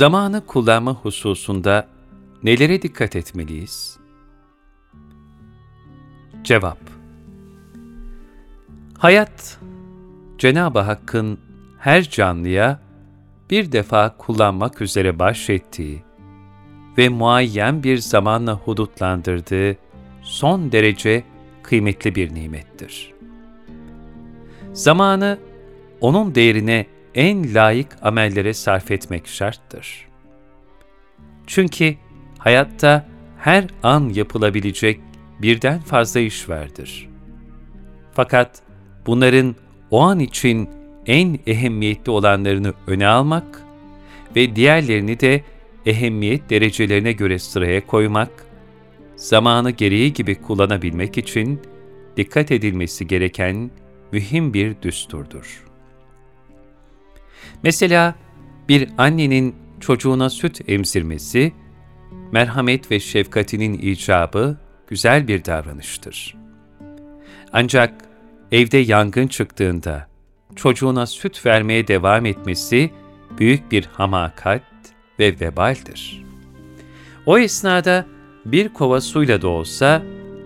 [0.00, 1.88] Zamanı kullanma hususunda
[2.42, 3.98] nelere dikkat etmeliyiz?
[6.42, 6.78] Cevap
[8.98, 9.58] Hayat,
[10.38, 11.40] Cenab-ı Hakk'ın
[11.78, 12.80] her canlıya
[13.50, 16.02] bir defa kullanmak üzere bahşettiği
[16.98, 19.76] ve muayyen bir zamanla hudutlandırdığı
[20.22, 21.24] son derece
[21.62, 23.14] kıymetli bir nimettir.
[24.72, 25.38] Zamanı
[26.00, 30.08] onun değerine en layık amellere sarf etmek şarttır.
[31.46, 31.96] Çünkü
[32.38, 33.08] hayatta
[33.38, 35.00] her an yapılabilecek
[35.42, 37.08] birden fazla iş vardır.
[38.12, 38.62] Fakat
[39.06, 39.56] bunların
[39.90, 40.68] o an için
[41.06, 43.62] en ehemmiyetli olanlarını öne almak
[44.36, 45.44] ve diğerlerini de
[45.86, 48.30] ehemmiyet derecelerine göre sıraya koymak,
[49.16, 51.60] zamanı gereği gibi kullanabilmek için
[52.16, 53.70] dikkat edilmesi gereken
[54.12, 55.69] mühim bir düsturdur.
[57.62, 58.14] Mesela
[58.68, 61.52] bir annenin çocuğuna süt emzirmesi,
[62.32, 66.36] merhamet ve şefkatinin icabı güzel bir davranıştır.
[67.52, 67.94] Ancak
[68.52, 70.08] evde yangın çıktığında
[70.56, 72.90] çocuğuna süt vermeye devam etmesi
[73.38, 74.62] büyük bir hamakat
[75.18, 76.24] ve vebaldir.
[77.26, 78.06] O esnada
[78.44, 80.02] bir kova suyla da olsa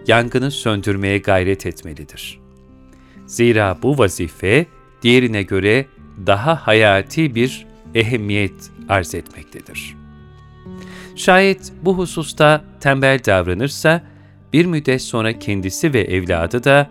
[0.07, 2.41] yangını söndürmeye gayret etmelidir.
[3.27, 4.67] Zira bu vazife
[5.03, 5.87] diğerine göre
[6.27, 9.97] daha hayati bir ehemmiyet arz etmektedir.
[11.17, 14.03] Şayet bu hususta tembel davranırsa,
[14.53, 16.91] bir müddet sonra kendisi ve evladı da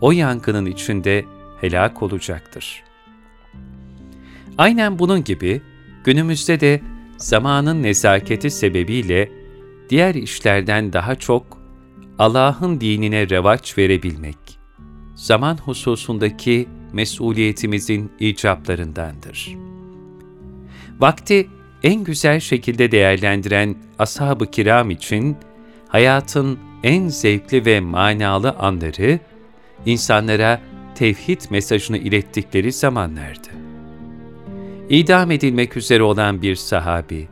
[0.00, 1.24] o yangının içinde
[1.60, 2.82] helak olacaktır.
[4.58, 5.62] Aynen bunun gibi
[6.04, 6.80] günümüzde de
[7.16, 9.32] zamanın nezaketi sebebiyle
[9.90, 11.60] diğer işlerden daha çok
[12.18, 14.38] Allah'ın dinine revaç verebilmek,
[15.14, 19.56] zaman hususundaki mesuliyetimizin icaplarındandır.
[21.00, 21.46] Vakti
[21.82, 25.36] en güzel şekilde değerlendiren ashab-ı kiram için
[25.88, 29.18] hayatın en zevkli ve manalı anları,
[29.86, 30.60] insanlara
[30.94, 33.48] tevhid mesajını ilettikleri zamanlardı.
[34.88, 37.28] İdam edilmek üzere olan bir sahabi,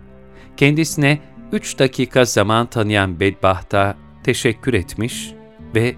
[0.56, 1.19] kendisine
[1.52, 5.32] üç dakika zaman tanıyan bedbahta teşekkür etmiş
[5.75, 5.94] ve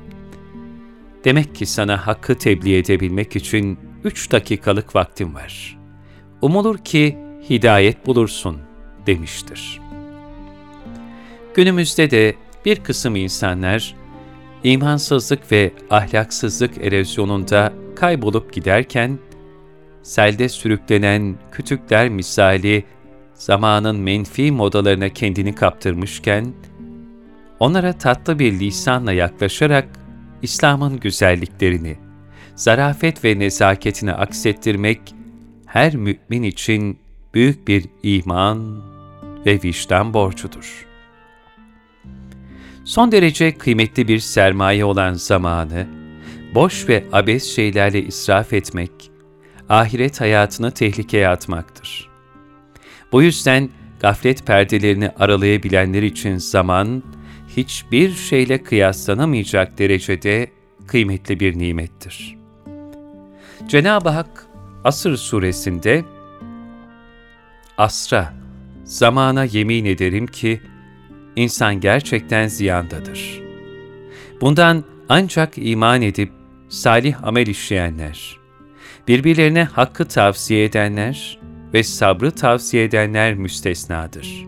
[1.25, 5.79] Demek ki sana hakkı tebliğ edebilmek için üç dakikalık vaktim var.
[6.43, 7.19] Umulur ki
[7.51, 8.59] hidayet bulursun
[9.07, 9.81] demiştir.
[11.55, 13.95] Günümüzde de bir kısım insanlar
[14.65, 19.19] imansızlık ve ahlaksızlık erozyonunda kaybolup giderken,
[20.03, 22.85] selde sürüklenen kütükler misali
[23.35, 26.53] zamanın menfi modalarına kendini kaptırmışken,
[27.61, 29.89] onlara tatlı bir lisanla yaklaşarak
[30.43, 31.97] İslam'ın güzelliklerini,
[32.55, 35.01] zarafet ve nezaketini aksettirmek
[35.67, 36.99] her mümin için
[37.35, 38.83] büyük bir iman
[39.47, 40.87] ve vicdan borcudur.
[42.85, 45.87] Son derece kıymetli bir sermaye olan zamanı,
[46.55, 48.91] boş ve abes şeylerle israf etmek,
[49.69, 52.09] ahiret hayatını tehlikeye atmaktır.
[53.13, 53.71] Bu yüzden
[54.01, 57.03] gaflet perdelerini aralayabilenler için zaman,
[57.57, 60.51] hiçbir şeyle kıyaslanamayacak derecede
[60.87, 62.37] kıymetli bir nimettir.
[63.69, 64.47] Cenab-ı Hak
[64.85, 66.05] Asır suresinde
[67.79, 68.35] Asra,
[68.85, 70.61] zamana yemin ederim ki
[71.37, 73.43] insan gerçekten ziyandadır.
[74.41, 76.33] Bundan ancak iman edip
[76.69, 78.39] salih amel işleyenler,
[79.09, 81.39] birbirlerine hakkı tavsiye edenler
[81.75, 84.47] ve sabrı tavsiye edenler müstesnadır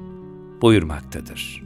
[0.63, 1.62] buyurmaktadır.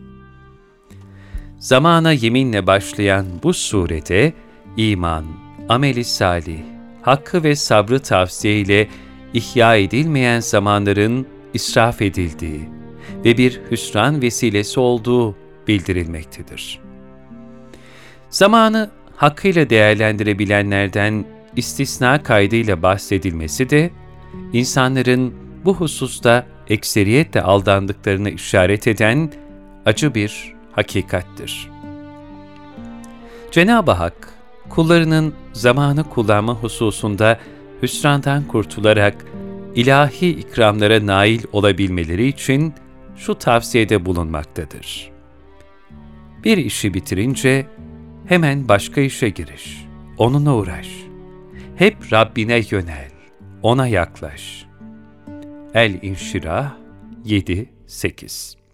[1.66, 4.32] Zamana yeminle başlayan bu surede
[4.76, 5.24] iman,
[5.68, 6.58] ameli salih,
[7.02, 8.88] hakkı ve sabrı tavsiye ile
[9.34, 12.60] ihya edilmeyen zamanların israf edildiği
[13.24, 15.36] ve bir hüsran vesilesi olduğu
[15.68, 16.80] bildirilmektedir.
[18.30, 21.24] Zamanı hakkıyla değerlendirebilenlerden
[21.56, 23.90] istisna kaydıyla bahsedilmesi de,
[24.52, 25.34] insanların
[25.64, 29.32] bu hususta ekseriyetle aldandıklarını işaret eden
[29.86, 31.70] acı bir hakikattir.
[33.50, 34.34] Cenab-ı Hak,
[34.69, 37.38] kullarının zamanı kullanma hususunda
[37.82, 39.25] hüsrandan kurtularak
[39.75, 42.75] ilahi ikramlara nail olabilmeleri için
[43.17, 45.11] şu tavsiyede bulunmaktadır.
[46.44, 47.67] Bir işi bitirince
[48.26, 49.87] hemen başka işe giriş.
[50.19, 50.88] Onunla uğraş.
[51.76, 53.11] Hep Rabbine yönel.
[53.62, 54.67] Ona yaklaş.
[55.75, 56.73] El-İnşirah
[57.25, 58.65] 7-8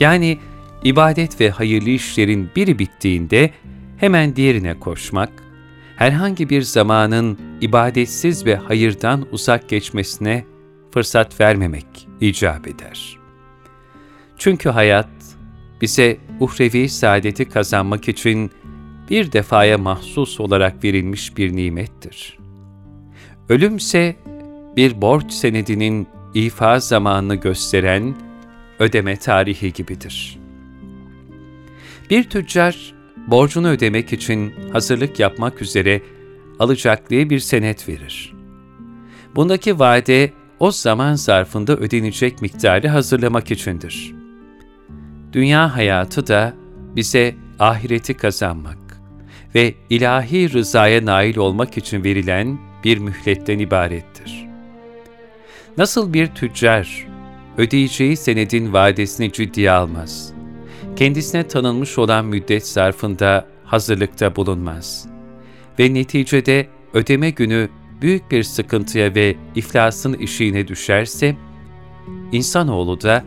[0.00, 0.38] Yani
[0.84, 3.50] ibadet ve hayırlı işlerin biri bittiğinde
[3.96, 5.30] hemen diğerine koşmak,
[5.96, 10.44] herhangi bir zamanın ibadetsiz ve hayırdan uzak geçmesine
[10.90, 13.18] fırsat vermemek icap eder.
[14.38, 15.08] Çünkü hayat
[15.80, 18.50] bize uhrevi saadeti kazanmak için
[19.10, 22.38] bir defaya mahsus olarak verilmiş bir nimettir.
[23.48, 24.16] Ölümse
[24.76, 28.14] bir borç senedinin ifa zamanını gösteren
[28.78, 30.38] ödeme tarihi gibidir.
[32.10, 32.94] Bir tüccar
[33.26, 36.02] borcunu ödemek için hazırlık yapmak üzere
[36.58, 38.34] alacaklıya bir senet verir.
[39.36, 44.14] Bundaki vade o zaman zarfında ödenecek miktarı hazırlamak içindir.
[45.32, 46.54] Dünya hayatı da
[46.96, 48.78] bize ahireti kazanmak
[49.54, 54.46] ve ilahi rızaya nail olmak için verilen bir mühletten ibarettir.
[55.78, 57.06] Nasıl bir tüccar
[57.58, 60.32] ödeyeceği senedin vadesini ciddiye almaz,
[60.96, 65.08] kendisine tanınmış olan müddet zarfında hazırlıkta bulunmaz
[65.78, 67.68] ve neticede ödeme günü
[68.00, 71.36] büyük bir sıkıntıya ve iflasın işiğine düşerse,
[72.32, 73.24] insanoğlu da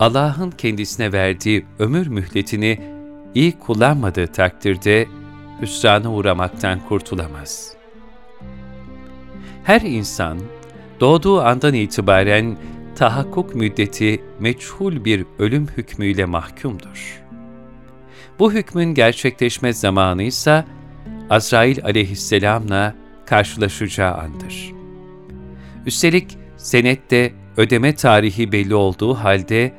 [0.00, 2.80] Allah'ın kendisine verdiği ömür mühletini
[3.34, 5.06] iyi kullanmadığı takdirde
[5.62, 7.72] hüsrana uğramaktan kurtulamaz.
[9.64, 10.38] Her insan
[11.00, 12.56] doğduğu andan itibaren
[12.96, 17.22] tahakkuk müddeti meçhul bir ölüm hükmüyle mahkumdur.
[18.38, 20.64] Bu hükmün gerçekleşme zamanı ise
[21.30, 22.94] Azrail aleyhisselamla
[23.26, 24.72] karşılaşacağı andır.
[25.86, 29.72] Üstelik senette ödeme tarihi belli olduğu halde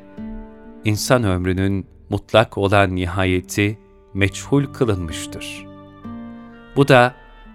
[0.85, 3.79] insan ömrünün mutlak olan nihayeti
[4.13, 5.65] meçhul kılınmıştır.
[6.75, 7.13] Bu da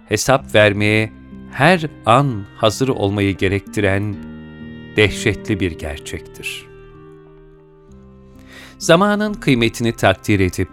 [0.09, 1.11] hesap vermeye
[1.51, 4.32] her an hazır olmayı gerektiren
[4.97, 6.65] dehşetli bir gerçektir.
[8.77, 10.69] Zamanın kıymetini takdir edip,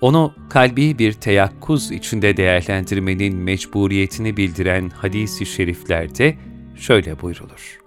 [0.00, 6.36] onu kalbi bir teyakkuz içinde değerlendirmenin mecburiyetini bildiren hadis-i şeriflerde
[6.76, 7.80] şöyle buyrulur.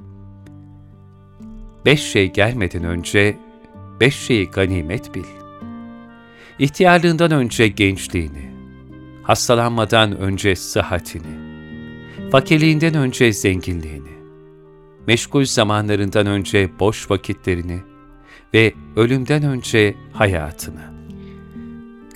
[1.85, 3.37] Beş şey gelmeden önce
[3.99, 5.23] beş şeyi ganimet bil.
[6.59, 8.51] İhtiyarlığından önce gençliğini,
[9.23, 11.39] hastalanmadan önce sıhhatini,
[12.31, 14.18] fakirliğinden önce zenginliğini,
[15.09, 17.79] meşgul zamanlarından önce boş vakitlerini
[18.53, 20.81] ve ölümden önce hayatını.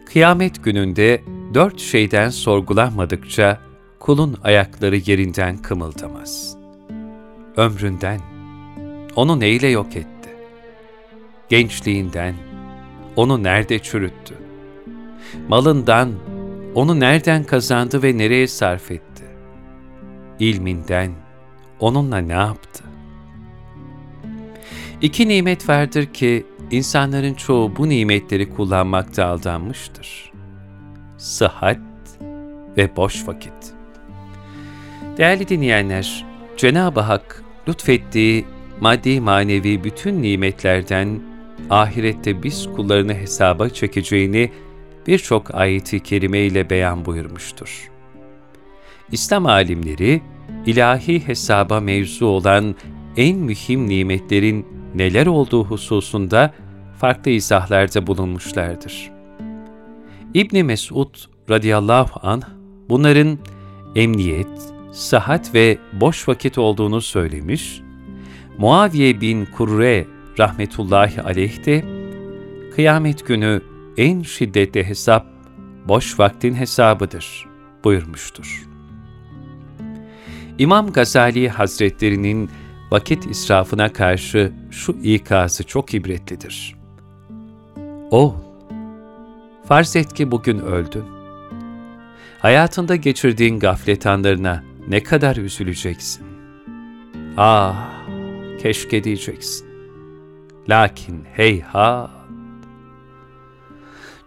[0.06, 1.24] Kıyamet gününde
[1.54, 3.60] dört şeyden sorgulanmadıkça
[4.00, 6.57] kulun ayakları yerinden kımıldamaz.
[7.57, 8.22] Ömründen,
[9.16, 10.30] onu neyle yok etti?
[11.50, 12.36] Gençliğinden,
[13.16, 14.36] onu nerede çürüttü?
[15.48, 16.12] Malından,
[16.75, 19.24] onu nereden kazandı ve nereye sarf etti?
[20.40, 21.12] İlminden,
[21.80, 22.82] onunla ne yaptı?
[25.03, 30.31] İki nimet vardır ki insanların çoğu bu nimetleri kullanmakta aldanmıştır.
[31.17, 31.79] Sıhhat
[32.77, 33.53] ve boş vakit.
[35.18, 36.25] Değerli dinleyenler,
[36.57, 38.45] Cenab-ı Hak lütfettiği
[38.81, 41.21] maddi manevi bütün nimetlerden
[41.69, 44.51] ahirette biz kullarını hesaba çekeceğini
[45.07, 47.92] birçok ayeti kerime ile beyan buyurmuştur.
[49.11, 50.21] İslam alimleri,
[50.66, 52.75] ilahi hesaba mevzu olan
[53.18, 56.54] en mühim nimetlerin neler olduğu hususunda
[56.97, 59.12] farklı izahlarda bulunmuşlardır.
[60.33, 61.16] İbni Mesud
[61.50, 62.44] radıyallahu anh
[62.90, 63.38] bunların
[63.95, 67.81] emniyet, sıhhat ve boş vakit olduğunu söylemiş,
[68.57, 70.07] Muaviye bin Kurre
[70.40, 71.85] rahmetullahi aleyh de
[72.76, 73.62] kıyamet günü
[73.97, 75.26] en şiddetli hesap
[75.88, 77.45] boş vaktin hesabıdır
[77.83, 78.68] buyurmuştur.
[80.57, 82.50] İmam Gazali Hazretlerinin
[82.92, 86.75] vakit israfına karşı şu ikazı çok ibretlidir.
[88.11, 88.35] O,
[89.68, 91.06] farz et ki bugün öldün.
[92.40, 96.25] Hayatında geçirdiğin gaflet anlarına ne kadar üzüleceksin.
[97.37, 97.92] Ah,
[98.61, 99.68] keşke diyeceksin.
[100.69, 102.09] Lakin heyhat.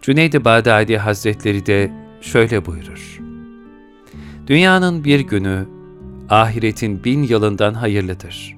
[0.01, 3.19] Cüneyd-i Bağdadi Hazretleri de şöyle buyurur.
[4.47, 5.76] Dünyanın bir günü
[6.29, 8.57] ahiretin bin yılından hayırlıdır.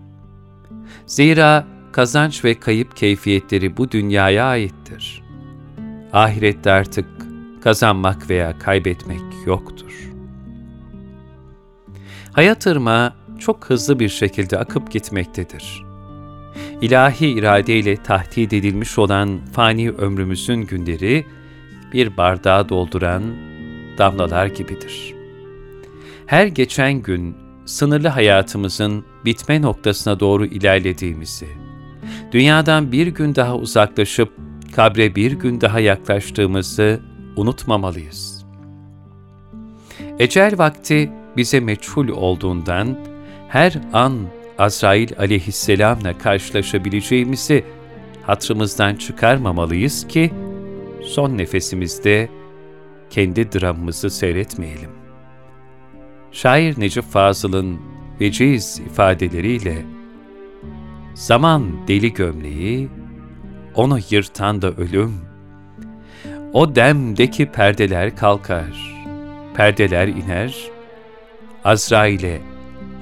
[1.05, 5.23] Zira kazanç ve kayıp keyfiyetleri bu dünyaya aittir.
[6.13, 7.05] Ahirette artık
[7.63, 10.11] kazanmak veya kaybetmek yoktur.
[12.31, 15.83] Hayat ırmağı çok hızlı bir şekilde akıp gitmektedir.
[16.81, 21.25] İlahi iradeyle tahdit edilmiş olan fani ömrümüzün günleri
[21.93, 23.23] bir bardağı dolduran
[23.97, 25.13] damlalar gibidir.
[26.25, 27.35] Her geçen gün
[27.69, 31.47] sınırlı hayatımızın bitme noktasına doğru ilerlediğimizi,
[32.31, 34.33] dünyadan bir gün daha uzaklaşıp
[34.75, 36.99] kabre bir gün daha yaklaştığımızı
[37.35, 38.45] unutmamalıyız.
[40.19, 42.97] Ecel vakti bize meçhul olduğundan
[43.47, 44.17] her an
[44.57, 47.65] Azrail aleyhisselamla karşılaşabileceğimizi
[48.21, 50.31] hatırımızdan çıkarmamalıyız ki
[51.03, 52.29] son nefesimizde
[53.09, 54.89] kendi dramımızı seyretmeyelim.
[56.31, 57.79] Şair Necip Fazıl'ın
[58.21, 59.85] veciz ifadeleriyle
[61.13, 62.89] Zaman deli gömleği,
[63.75, 65.13] onu yırtan da ölüm.
[66.53, 68.95] O demdeki perdeler kalkar,
[69.53, 70.55] perdeler iner,
[71.63, 72.41] Azrail'e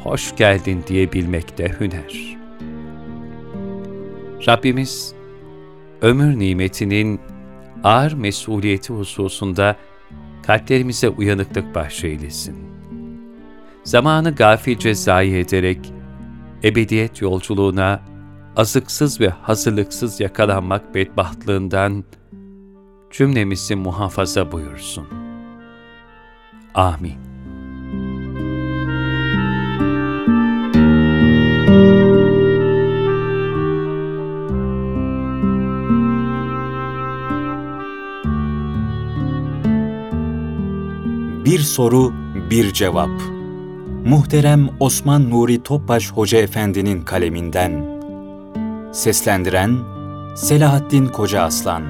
[0.04, 2.38] hoş geldin diyebilmekte hüner.
[4.48, 5.14] Rabbimiz,
[6.02, 7.20] ömür nimetinin
[7.84, 9.76] ağır mesuliyeti hususunda
[10.48, 12.67] kalplerimize uyanıklık bahşeylesin.
[13.88, 15.94] Zamanı gafilce zayi ederek,
[16.64, 18.02] ebediyet yolculuğuna
[18.56, 22.04] azıksız ve hazırlıksız yakalanmak bedbahtlığından
[23.12, 25.08] cümlemizi muhafaza buyursun.
[26.76, 27.18] Amin.
[41.46, 42.14] Bir soru,
[42.50, 43.37] bir cevap.
[44.08, 47.86] Muhterem Osman Nuri Topbaş Hoca Efendi'nin kaleminden.
[48.94, 49.78] Seslendiren
[50.36, 51.84] Selahattin Koca Aslan